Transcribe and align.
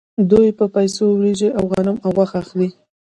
دوی 0.31 0.49
په 0.59 0.65
پیسو 0.75 1.03
وریجې 1.11 1.49
او 1.57 1.63
غنم 1.71 1.97
او 2.05 2.09
غوښه 2.15 2.37
اخلي 2.43 2.69